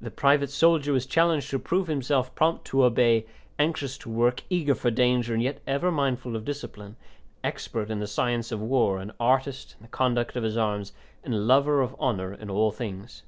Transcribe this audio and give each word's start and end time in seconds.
The 0.00 0.12
private 0.12 0.48
soldier 0.50 0.92
was 0.92 1.06
challenged 1.06 1.50
to 1.50 1.58
prove 1.58 1.88
himself 1.88 2.32
prompt 2.36 2.64
to 2.66 2.84
obey, 2.84 3.26
anxious 3.58 3.98
to 3.98 4.08
work, 4.08 4.44
eager 4.48 4.76
for 4.76 4.92
danger, 4.92 5.34
and 5.34 5.42
yet 5.42 5.58
ever 5.66 5.90
mindful 5.90 6.36
of 6.36 6.44
discipline, 6.44 6.94
an 6.94 6.96
expert 7.50 7.90
in 7.90 7.98
the 7.98 8.06
science 8.06 8.52
of 8.52 8.60
war, 8.62 9.00
an 9.00 9.12
artist 9.18 9.74
in 9.80 9.82
the 9.82 9.88
conduct 9.90 10.36
of 10.36 10.44
his 10.44 10.56
arms, 10.56 10.92
and 11.24 11.34
a 11.34 11.38
lover 11.38 11.80
of 11.82 11.96
honour 11.98 12.32
in 12.32 12.48
all 12.48 12.70
things. 12.70 13.24